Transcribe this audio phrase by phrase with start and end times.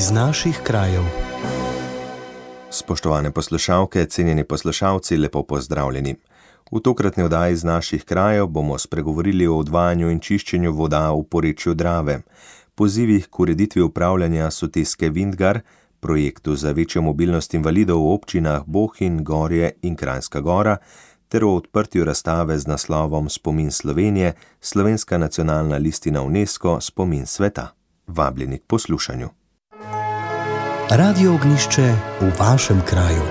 [0.00, 1.02] iz naših krajev.
[2.70, 6.14] Spoštovane poslušalke, cenjeni poslušalci, lepo pozdravljeni.
[6.72, 11.74] V tokratni oddaji iz naših krajev bomo spregovorili o odvajanju in čiščenju voda v porečju
[11.74, 12.22] Drave,
[12.74, 15.60] pozivih k ureditvi upravljanja soteske Vindgar,
[16.00, 20.76] projektu za večjo mobilnost invalidov v občinah Bohin, Gorje in Krajska Gora
[21.28, 27.68] ter o odprtju razstave z naslovom Spomin Slovenije, slovenska nacionalna listina UNESCO Spomin sveta.
[28.06, 29.39] Vabljeni k poslušanju.
[30.92, 31.82] Radio ognišče
[32.20, 33.22] v vašem kraju.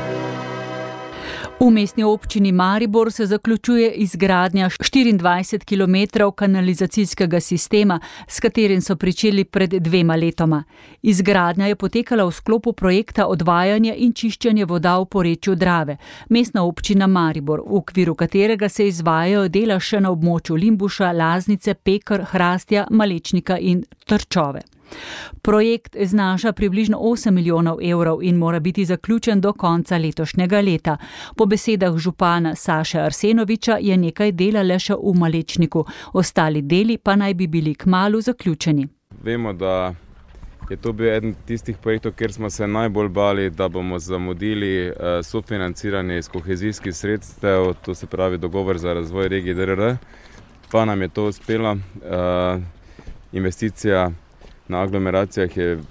[1.60, 9.44] V mestni občini Maribor se zaključuje izgradnja 24 km kanalizacijskega sistema, s katerim so pričeli
[9.44, 10.64] pred dvema letoma.
[11.02, 15.98] Izgradnja je potekala v sklopu projekta odvajanja in čiščenja voda v porečju Drave.
[16.30, 22.24] Mestna občina Maribor, v okviru katerega se izvajajo dela še na območju Limbuša, Laznice, Pekr,
[22.32, 24.79] Hrastja, Malečnika in Trčove.
[25.42, 30.98] Projekt znaša približno 8 milijonov evrov in mora biti zaključen do konca letošnjega leta.
[31.36, 37.16] Po besedah župana Saša Arsenoviča je nekaj dela le še v Malečniku, ostali deli pa
[37.16, 38.88] naj bi bili k malu zaključeni.
[39.24, 39.94] Vemo, da
[40.70, 44.94] je to bil eden tistih projektov, kjer smo se najbolj bali, da bomo zamudili eh,
[45.24, 49.96] sofinanciranje iz kohezijskih sredstev, to se pravi dogovor za razvoj regije DRR.
[50.72, 51.72] Pa nam je to uspelo.
[51.72, 52.62] Uh,
[53.32, 54.12] investicija
[54.70, 55.84] na aglomeracijah je uh,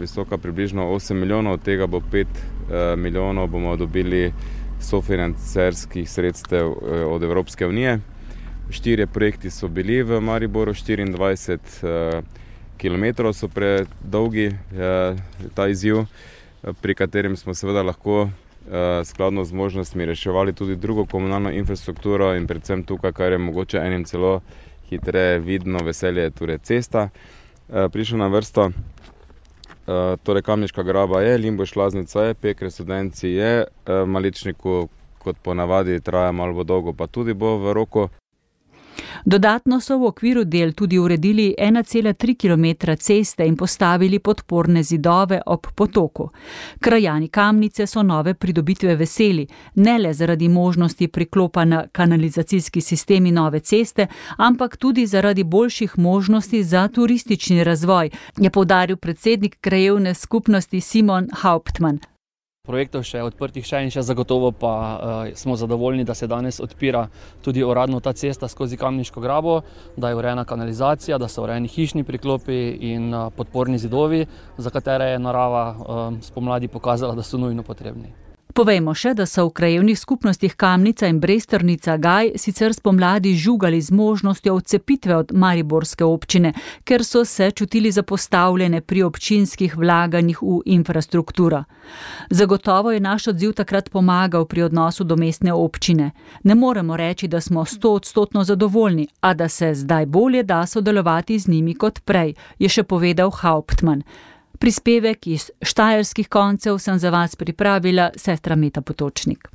[0.00, 2.26] visoka približno 8 milijonov, od tega bo 5 uh,
[2.70, 4.32] eh, milijonov bomo dobili
[4.80, 6.76] sofinancerskih sredstev uh,
[7.08, 8.00] od Evropske unije.
[8.70, 12.24] Štirje projekti so bili v Mariboru, 24 uh,
[12.78, 15.18] km so predolgi uh,
[15.54, 16.04] ta izziv,
[16.82, 18.28] pri katerem smo seveda lahko
[19.04, 24.04] skladno z možnostmi reševali tudi drugo komunalno infrastrukturo in predvsem tukaj, kar je mogoče enim
[24.04, 24.40] celo
[24.90, 27.08] hitreje vidno veselje, torej cesta.
[27.66, 28.70] Eh, prišel na vrsto.
[29.86, 36.00] Uh, torej, Kamniška graba je, Limbo šlaznica je, Pekre studenci je, uh, Maličniku, kot ponavadi,
[36.00, 38.08] traja malo dolgo, pa tudi bo v roko.
[39.24, 45.66] Dodatno so v okviru del tudi uredili 1,3 km ceste in postavili podporne zidove ob
[45.74, 46.30] potoku.
[46.80, 53.60] Krajani Kamnice so nove pridobitve veseli, ne le zaradi možnosti priklopa na kanalizacijski sistemi nove
[53.60, 61.28] ceste, ampak tudi zaradi boljših možnosti za turistični razvoj, je povdaril predsednik krajevne skupnosti Simon
[61.42, 61.98] Hauptmann
[62.66, 67.06] projektov še odprtih, še in še zagotovo pa uh, smo zadovoljni, da se danes odpira
[67.42, 69.60] tudi uradno ta cesta skozi Kamniško grabo,
[69.96, 72.60] da je urejena kanalizacija, da so urejeni hišni priklopi
[72.92, 74.26] in uh, podporni zidovi,
[74.58, 78.25] za katere je narava uh, spomladi pokazala, da so nujno potrebni.
[78.56, 83.92] Povejmo še, da so v krajevnih skupnostih Kamnica in Brestrnica Gaj sicer spomladi žugali z
[83.92, 86.54] možnostjo odcepitve od Mariborske občine,
[86.88, 91.64] ker so se čutili zapostavljene pri občinskih vlaganjih v infrastrukturo.
[92.30, 96.14] Zagotovo je naš odziv takrat pomagal pri odnosu do mestne občine.
[96.44, 101.38] Ne moremo reči, da smo sto odstotno zadovoljni, a da se zdaj bolje da sodelovati
[101.38, 104.02] z njimi kot prej, je še povedal Hauptmann.
[104.58, 109.48] Prispevek iz štajerskih koncev sem za vas pripravila sestra Meta Potočnik.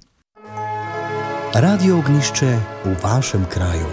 [1.53, 2.51] Radio ognišče
[2.85, 3.87] v vašem kraju.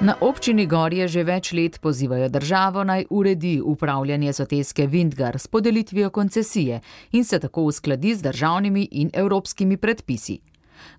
[0.00, 6.10] Na občini Gorje že več let pozivajo državo naj uredi upravljanje soteske Vindgar s podelitvijo
[6.10, 6.80] koncesije
[7.12, 10.40] in se tako uskladi z državnimi in evropskimi predpisi.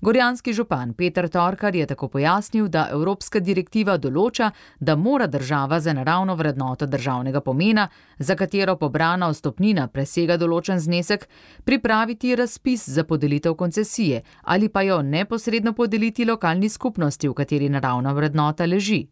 [0.02, 5.94] Gorjanski župan Peter Torkar je tako pojasnil, da evropska direktiva določa, da mora država za
[5.94, 7.88] naravno vrednoto državnega pomena,
[8.20, 11.28] za katero pobrana ostopnina presega določen znesek,
[11.64, 18.14] pripraviti razpis za podelitev koncesije ali pa jo neposredno podeliti lokalni skupnosti, v kateri naravna
[18.14, 19.08] vrednota leži.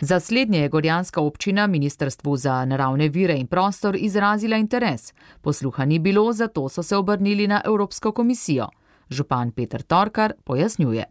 [0.00, 5.14] Za slednje je Gorjanska občina Ministrstvu za naravne vire in prostor izrazila interes.
[5.40, 8.68] Posluha ni bilo, zato so se obrnili na Evropsko komisijo.
[9.12, 11.04] Župan Peter Torkar pojasnjuje.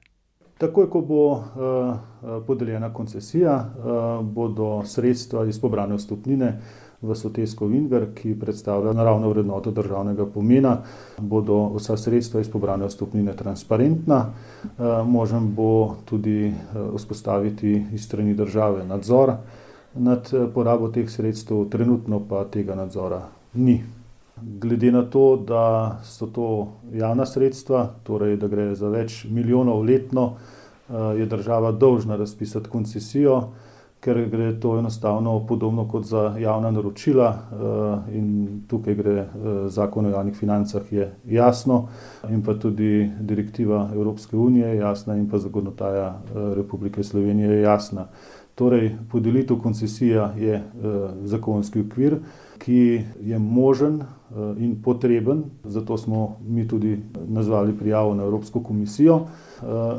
[0.58, 1.42] Takoj, ko bo uh,
[2.48, 6.52] podeljena koncesija, uh, bodo sredstva iz pobrane vstopnine
[7.02, 10.76] v Sotesko Vingar, ki predstavlja naravno vrednoto državnega pomena,
[11.18, 14.20] bodo vsa sredstva iz pobrane vstopnine transparentna.
[15.06, 16.54] Možen bo tudi
[16.96, 19.34] vzpostaviti iz strani države nadzor
[19.94, 23.24] nad porabo teh sredstev, trenutno pa tega nadzora
[23.54, 23.82] ni.
[24.38, 30.34] Glede na to, da so to javna sredstva, torej da gre za več milijonov letno,
[30.90, 33.42] eh, je država dolžna razpisati koncesijo,
[34.02, 39.28] ker gre to enostavno podobno kot za javna naročila eh, in tukaj gre eh,
[39.68, 41.88] zakon o javnih financah je jasno
[42.30, 46.22] in pa tudi direktiva Evropske unije je jasna in pa zakonodaja
[46.56, 48.08] Republike Slovenije je jasna.
[48.56, 50.64] Torej, podelitev koncesija je
[51.24, 52.18] zakonski okvir,
[52.62, 54.02] ki je možen
[54.58, 59.20] in potreben, zato smo mi tudi nazvali prijavo na Evropsko komisijo.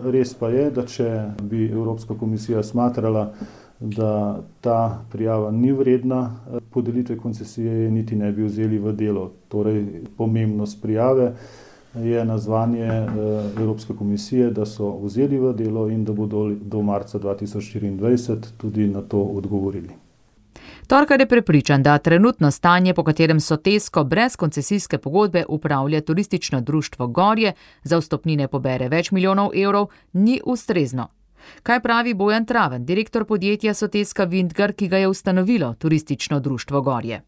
[0.04, 1.08] Res pa je, da če
[1.42, 3.32] bi Evropska komisija smatrala,
[3.80, 4.12] da
[4.60, 4.78] ta
[5.12, 6.30] prijava ni vredna
[6.70, 9.30] podelitve koncesije, niti ne bi vzeli v delo.
[9.48, 9.84] Torej,
[10.16, 11.32] pomembnost prijave
[11.94, 12.88] je nazvanje
[13.58, 19.02] Evropske komisije, da so vzeli v delo in da bodo do marca 2024 tudi na
[19.02, 20.01] to odgovorili.
[20.92, 26.60] Torkar je prepričan, da trenutno stanje, po katerem so Tesko brez koncesijske pogodbe upravlja turistično
[26.60, 27.52] društvo Gorje,
[27.82, 31.08] za vstopnine pobere več milijonov evrov, ni ustrezno.
[31.62, 37.22] Kaj pravi Bojan Traven, direktor podjetja Soteska Vindgar, ki ga je ustanovilo turistično društvo Gorje?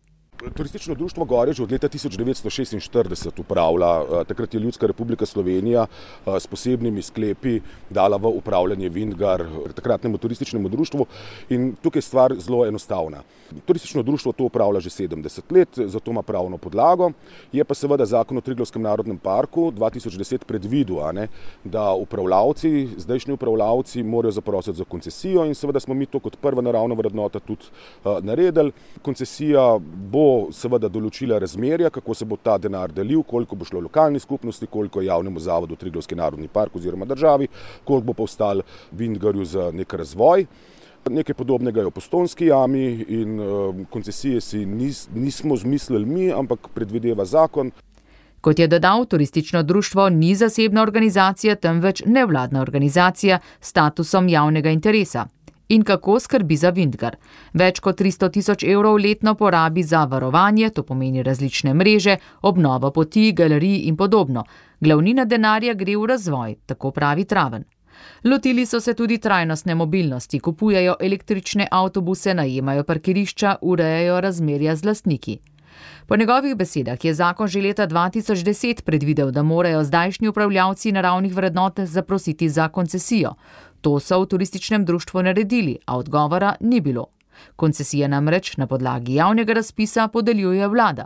[0.52, 4.25] Turistično društvo Gorje že od leta 1946 upravlja.
[4.25, 5.87] Takrat je Ljudska republika Slovenija
[6.26, 7.61] s posebnimi sklepi
[7.91, 9.44] dala v upravljanje Vindgar
[9.75, 11.06] takratnemu turističnemu društvu
[11.49, 13.23] in tukaj je stvar zelo enostavna.
[13.67, 17.11] Turistično društvo to upravlja že 70 let, zato ima pravno podlago.
[17.52, 21.29] Je pa seveda zakon o Triglavskem narodnem parku 2010 predvidel, ne,
[21.64, 26.62] da upravljavci, zdajšnji upravljavci morajo zaprositi za koncesijo in seveda smo mi to kot prva
[26.62, 27.64] naravna vrednota tudi
[28.23, 28.73] naredili.
[29.02, 29.79] Koncesija
[30.12, 34.66] bo seveda določila razmerja, kako se bo ta denar delil, koliko bo šlo lokalni skupnosti,
[34.66, 37.48] koliko javnemu zavodu Triglavski narodni park oziroma državi,
[37.84, 40.46] koliko bo pa ostal Vindgarju za nek razvoj.
[41.10, 43.34] Nekaj podobnega je v Postonski jami in
[43.92, 47.72] koncesije si nis, nismo zmislili mi, ampak predvideva zakon.
[48.40, 55.26] Kot je dodal, turistično društvo ni zasebna organizacija, temveč nevladna organizacija s statusom javnega interesa.
[55.74, 57.16] In kako skrbi za Vindgar?
[57.58, 63.32] Več kot 300 tisoč evrov letno porabi za varovanje, to pomeni različne mreže, obnovo poti,
[63.32, 64.44] galerij in podobno.
[64.80, 67.64] Glavnina denarja gre v razvoj, tako pravi Traven.
[68.24, 75.38] Lotili so se tudi trajnostne mobilnosti, kupujejo električne avtobuse, najemajo parkirišča, urejajo razmerja z lastniki.
[76.06, 81.80] Po njegovih besedah je zakon že leta 2010 predvidel, da morajo zdajšnji upravljavci naravnih vrednot
[81.80, 83.34] zaprositi za koncesijo.
[83.84, 87.06] To so v turističnem društvu naredili, a odgovora ni bilo.
[87.56, 91.04] Koncesije namreč na podlagi javnega razpisa podeljuje vlada.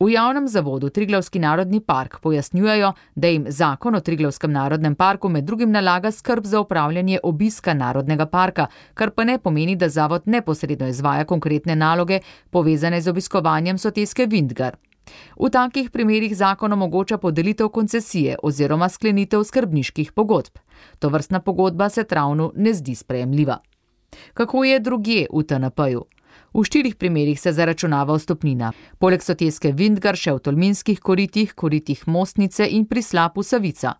[0.00, 5.44] V javnem zavodu Triglavski narodni park pojasnjujejo, da jim zakon o Triglavskem narodnem parku med
[5.44, 10.88] drugim nalaga skrb za upravljanje obiska narodnega parka, kar pa ne pomeni, da zavod neposredno
[10.88, 12.20] izvaja konkretne naloge,
[12.50, 14.76] povezane z obiskovanjem Soteske Vindgar.
[15.36, 20.58] V takih primerih zakon omogoča podelitev koncesije oziroma sklenitev skrbniških pogodb.
[20.98, 23.58] Tovrstna pogodba se Travnu ne zdi sprejemljiva.
[24.34, 26.04] Kako je drugje v TNP-ju?
[26.54, 28.72] V štirih primerih se zaračunava vstopnina.
[28.98, 33.96] Poleg Soteske Vindgar še v Tolminskih koritih, koritih Mostnice in pri slapu Savica.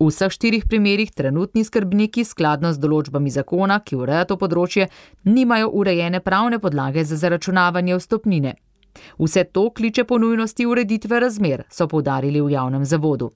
[0.00, 4.88] V vseh štirih primerih trenutni skrbniki skladno z določbami zakona, ki ureja to področje,
[5.28, 8.56] nimajo urejene pravne podlage za zaračunavanje vstopnine.
[9.18, 13.30] Vse to kliče po nujnosti ureditve razmer, so poudarili v javnem zavodu.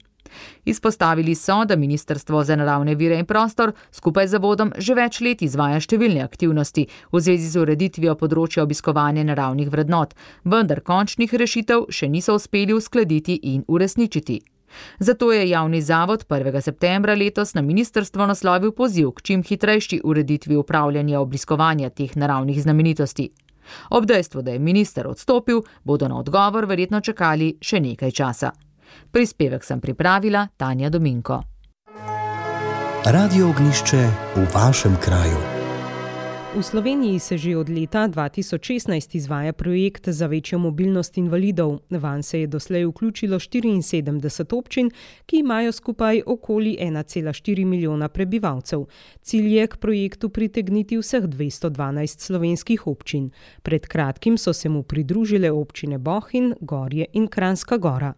[0.65, 5.41] Izpostavili so, da Ministrstvo za naravne vire in prostor skupaj z zavodom že več let
[5.41, 12.09] izvaja številne aktivnosti v zvezi z ureditvijo področja obiskovanja naravnih vrednot, vendar končnih rešitev še
[12.09, 14.41] niso uspeli uskladiti in uresničiti.
[14.99, 16.61] Zato je javni zavod 1.
[16.61, 23.29] septembra letos na ministrstvo naslovil poziv k čim hitrejši ureditvi upravljanja obiskovanja teh naravnih znamenitosti.
[23.89, 28.51] Ob dejstvu, da je minister odstopil, bodo na odgovor verjetno čakali še nekaj časa.
[29.11, 31.41] Prispevek sem pripravila Tanja Dominko.
[33.05, 35.54] Radio Ognišče v vašem kraju.
[36.55, 41.79] V Sloveniji se že od leta 2016 izvaja projekt za večjo mobilnost invalidov.
[41.89, 44.91] Van se je doslej vključilo 74 občin,
[45.25, 48.85] ki imajo skupaj okoli 1,4 milijona prebivalcev.
[49.21, 53.29] Cilj je k projektu pritegniti vseh 212 slovenskih občin.
[53.61, 58.13] Pred kratkim so se mu pridružile občine Bohin, Gorje in Kranska Gora.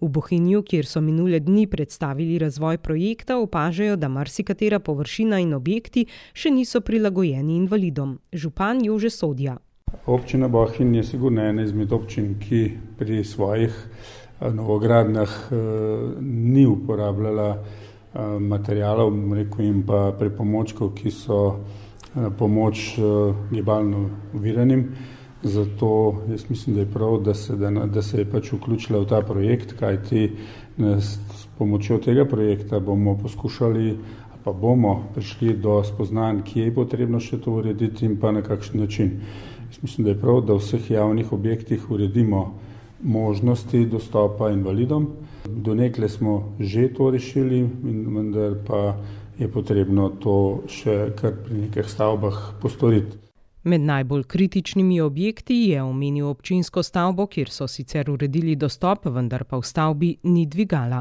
[0.00, 6.06] V Bohinju, kjer so minule dni predstavili razvoj projekta, opažajo, da marsikatera površina in objekti
[6.34, 8.18] še niso prilagojeni invalidom.
[8.32, 9.56] Župan Jože Sodja.
[10.06, 13.72] Občina Bohinj je sigurno ena izmed občin, ki pri svojih
[14.52, 15.48] novogradnjah
[16.20, 17.48] ni uporabljala
[18.40, 21.40] materialov rekel, in pa pripomočkov, ki so
[22.38, 22.96] pomoč
[23.52, 24.88] gibalno oviranim.
[25.46, 25.88] Zato
[26.30, 27.56] jaz mislim, da je prav, da se,
[27.94, 30.30] da se je pač vključila v ta projekt, kajti
[30.78, 33.94] s pomočjo tega projekta bomo poskušali
[34.46, 38.78] pa bomo prišli do spoznanj, kje je potrebno še to urediti in pa na kakšen
[38.78, 39.08] način.
[39.66, 42.44] Jaz mislim, da je prav, da v vseh javnih objektih uredimo
[43.02, 45.08] možnosti dostopa invalidom.
[45.50, 48.94] Do nekle smo že to rešili, vendar pa
[49.38, 53.25] je potrebno to še kar pri nekih stavbah postoriti.
[53.66, 59.58] Med najbolj kritičnimi objekti je omenil občinsko stavbo, kjer so sicer uredili dostop, vendar pa
[59.58, 61.00] v stavbi ni dvigala.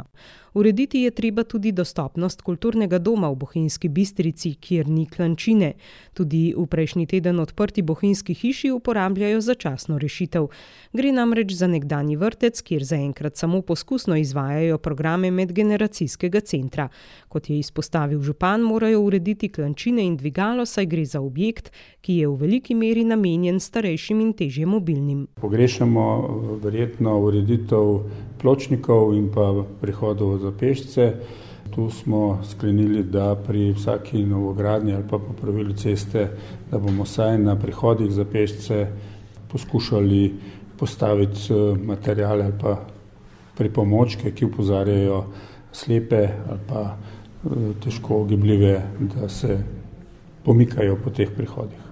[0.55, 5.73] Urediti je treba tudi dostopnost kulturnega doma v Bohinjski bistrici, kjer ni klančine.
[6.13, 10.47] Tudi v prejšnji teden odprti bohinjski hiši uporabljajo začasno rešitev.
[10.93, 16.87] Gre namreč za nekdani vrtec, kjer zaenkrat samo poskusno izvajajo programe medgeneracijskega centra.
[17.27, 22.31] Kot je izpostavil župan, morajo urediti klančine in dvigalo, saj gre za objekt, ki je
[22.31, 25.27] v veliki meri namenjen starejšim in težje mobilnim.
[25.35, 26.07] Pogrešamo
[26.63, 27.99] verjetno ureditev
[28.39, 31.13] pločnikov in pa prihodov za pešce.
[31.75, 36.27] Tu smo sklenili, da pri vsaki novogradnji ali pa popravili ceste,
[36.71, 38.87] da bomo vsaj na prihodih za pešce
[39.51, 40.33] poskušali
[40.77, 42.77] postaviti eh, materijale ali pa
[43.57, 45.23] pripomočke, ki upozarjajo
[45.71, 49.57] slepe ali pa eh, težko ogibljive, da se
[50.43, 51.84] pomikajo po teh prihodih.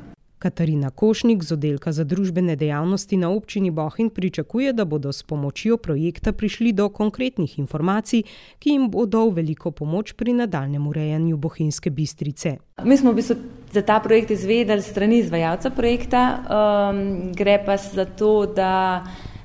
[0.43, 5.77] Katarina Košnik z oddelka za družbene dejavnosti na občini Bohin pričakuje, da bodo s pomočjo
[5.77, 8.25] projekta prišli do konkretnih informacij,
[8.59, 12.57] ki jim bodo v veliko pomoč pri nadaljem urejanju Bohinjske bistrice.
[12.83, 13.37] Mi smo v bistvu
[13.71, 18.73] za ta projekt izvedeli strani izvajalca projekta, um, gre pa za to, da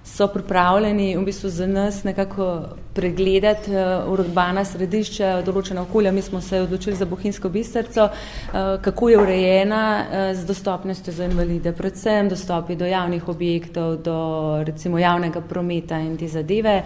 [0.09, 2.62] so pripravljeni v bistvu za nas nekako
[2.95, 6.12] pregledati uh, urbana središča, določena okolja.
[6.12, 11.29] Mi smo se odločili za Bohinjsko bistrco, uh, kako je urejena uh, z dostopnostjo za
[11.29, 14.19] invalide, predvsem dostopi do javnih objektov, do
[14.67, 16.81] recimo javnega prometa in te zadeve.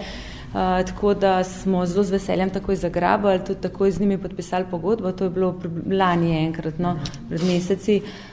[0.53, 5.13] Uh, tako da smo zelo z veseljem takoj zagrabali, tudi takoj z njimi podpisali pogodbo,
[5.13, 5.55] to je bilo
[5.89, 6.99] lani enkrat, no,
[7.31, 8.03] pred meseci.
[8.05, 8.32] Uh,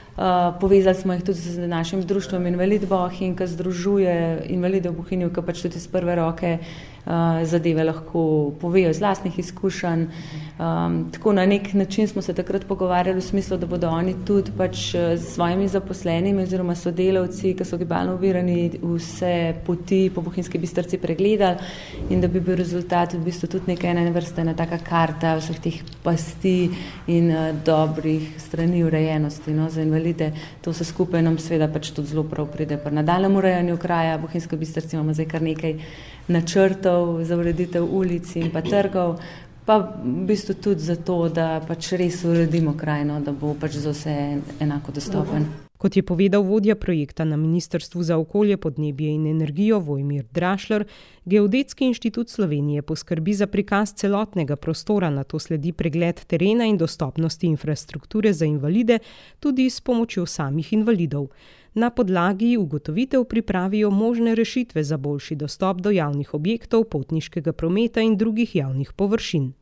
[0.60, 5.42] povezali smo jih tudi z našim društvom Invalid Bohin, ki združuje invalide v Bohinju, ki
[5.46, 6.58] pač tudi iz prve roke
[7.44, 10.06] zadeve lahko povejo iz vlastnih izkušenj.
[10.60, 14.52] Um, tako na nek način smo se takrat pogovarjali v smislu, da bodo oni tudi
[14.58, 20.98] pač s svojimi zaposlenimi oziroma sodelavci, ki so gibalno uvirani, vse poti po bohinjski bistrci
[20.98, 21.56] pregledali
[22.10, 25.58] in da bi bil rezultat v bistvu tudi neka ena vrsta, ena taka karta vseh
[25.64, 26.70] teh pasti
[27.06, 30.32] in uh, dobrih strani urejenosti no, za invalide.
[30.60, 32.76] To vse skupaj nam seveda pač tudi zelo prav pride.
[32.76, 35.76] Pri nadaljem urejanju kraja bohinjske bistrci imamo zdaj kar nekaj
[36.30, 39.18] načrtov za ureditev ulic in pa trgov,
[39.66, 44.14] pa v bistvu tudi zato, da pač res uredimo krajino, da bo pač za vse
[44.60, 45.50] enako dostopen.
[45.80, 50.84] Kot je povedal vodja projekta na Ministrstvu za okolje, podnebje in energijo Vojmir Drašler,
[51.24, 57.46] Geodetski inštitut Slovenije poskrbi za prikaz celotnega prostora, na to sledi pregled terena in dostopnosti
[57.46, 58.98] infrastrukture za invalide,
[59.40, 61.30] tudi s pomočjo samih invalidov
[61.74, 68.16] na podlagi ugotovitev pripravijo možne rešitve za boljši dostop do javnih objektov, potniškega prometa in
[68.16, 69.52] drugih javnih površin.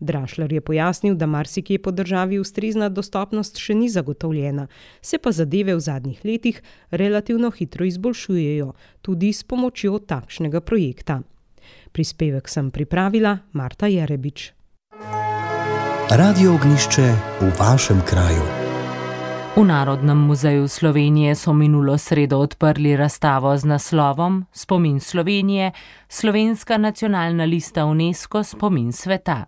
[0.00, 4.66] Drašler je pojasnil, da marsikje po državi ustrezna dostopnost še ni zagotovljena,
[5.02, 8.72] se pa zadeve v zadnjih letih relativno hitro izboljšujejo,
[9.02, 11.22] tudi s pomočjo takšnega projekta.
[11.92, 14.52] Prispevek sem pripravila Marta Jerebič.
[16.10, 17.10] Radio ognišče
[17.40, 18.57] v vašem kraju.
[19.56, 25.72] V Narodnem muzeju Slovenije so minulo sredo odprli razstavo z naslovom Spomin Slovenije,
[26.08, 29.44] slovenska nacionalna lista UNESCO Spomin sveta.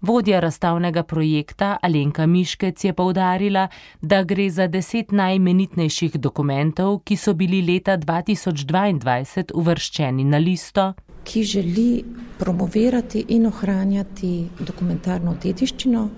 [0.00, 3.68] Vodja razstavnega projekta Alenka Miškec je povdarila,
[4.00, 10.92] da gre za deset najmenitnejših dokumentov, ki so bili leta 2022 uvrščeni na listo,
[11.24, 12.04] ki želi
[12.38, 16.08] promovirati in ohranjati dokumentarno dediščino.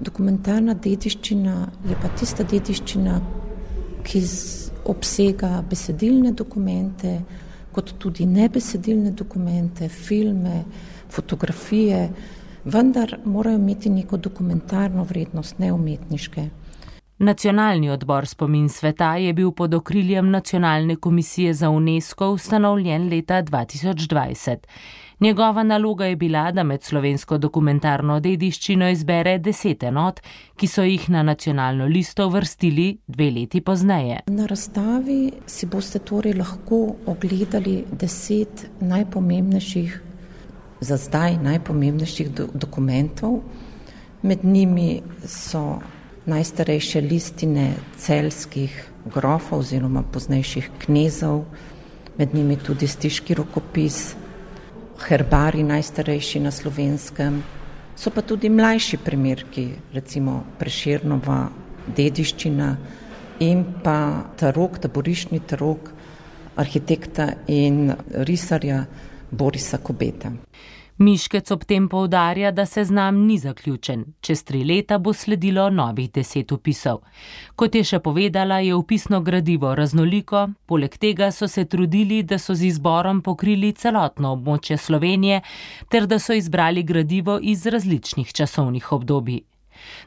[0.00, 1.54] Dokumentarna dediščina
[1.88, 3.20] je pa tista dediščina,
[4.06, 4.20] ki
[4.86, 7.14] obsega besedilne dokumente,
[7.72, 10.62] kot tudi nebesedilne dokumente, filme,
[11.10, 12.02] fotografije,
[12.64, 16.48] vendar morajo imeti neko dokumentarno vrednost, ne umetniške.
[17.18, 24.56] Nacionalni odbor spomin sveta je bil pod okriljem Nacionalne komisije za UNESCO ustanovljen leta 2020.
[25.20, 30.18] Njegova naloga je bila, da med slovensko dokumentarno dediščino izbere deset enot,
[30.60, 34.18] ki so jih na nacionalno listo vrstili dve leti pozneje.
[34.26, 39.96] Na razstavi si boste torej lahko ogledali deset najpomembnejših,
[40.80, 43.40] za zdaj najpomembnejših do dokumentov.
[44.22, 45.78] Med njimi so
[46.26, 48.76] najstarejše listine celskih
[49.14, 51.44] grofov oziroma poznejših knezov,
[52.18, 54.16] med njimi tudi stiški rokopis
[55.02, 57.42] herbari najstarejši na slovenskem,
[57.96, 61.40] so pa tudi mlajši primerki, recimo Preširnova
[61.96, 62.70] dediščina
[63.40, 63.98] in pa
[64.36, 65.92] tarok, taborišni tarok
[66.56, 67.92] arhitekta in
[68.24, 68.84] risarja
[69.30, 70.32] Borisa Kobeta.
[70.98, 74.04] Miškec ob tem povdarja, da se znam ni zaključen.
[74.20, 77.02] Čez tri leta bo sledilo novih deset upisov.
[77.56, 82.54] Kot je še povedala, je upisno gradivo raznoliko, poleg tega so se trudili, da so
[82.54, 85.42] z izborom pokrili celotno območje Slovenije
[85.92, 89.42] ter da so izbrali gradivo iz različnih časovnih obdobij.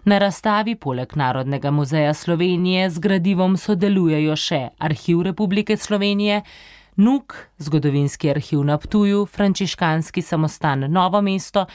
[0.05, 6.41] Na razstavi poleg Narodnega muzeja Slovenije z gradivom sodelujejo še Arhiv Republike Slovenije,
[6.99, 11.65] NUK, zgodovinski arhiv na Ptuju, Frančiškanski samostan Novo mesto,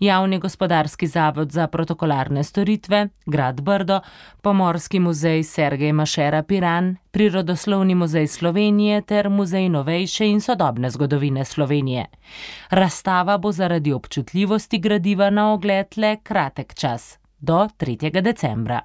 [0.00, 4.00] Javni gospodarski zavod za protokolarne storitve, Grad Brdo,
[4.42, 12.04] Pomorski muzej Sergej Mašera Piran, Prirodoslovni muzej Slovenije ter Muzej novejše in sodobne zgodovine Slovenije.
[12.70, 18.20] Razstava bo zaradi občutljivosti gradiva na ogled le kratek čas, do 3.
[18.20, 18.80] decembra.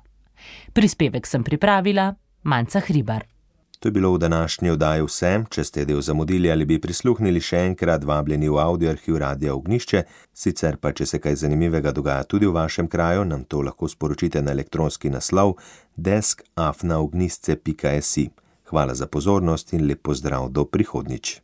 [0.74, 2.14] Prispevek sem pripravila
[2.44, 3.39] Manca Hribar.
[3.80, 5.44] To je bilo v današnji oddaji vse.
[5.50, 10.04] Če ste del zamudili ali bi prisluhnili še enkrat, vabljeni v audio arhiv Radia Ognišče,
[10.34, 14.42] sicer pa, če se kaj zanimivega dogaja tudi v vašem kraju, nam to lahko sporočite
[14.42, 15.54] na elektronski naslov
[15.96, 18.30] deskafnaognisce.si.
[18.70, 21.42] Hvala za pozornost in lep pozdrav do prihodnič.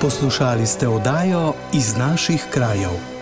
[0.00, 3.15] Poslušali ste oddajo iz naših krajev.